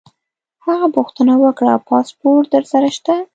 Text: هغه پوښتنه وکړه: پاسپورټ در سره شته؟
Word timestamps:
هغه 0.65 0.87
پوښتنه 0.95 1.33
وکړه: 1.43 1.73
پاسپورټ 1.87 2.45
در 2.53 2.63
سره 2.71 2.87
شته؟ 2.95 3.15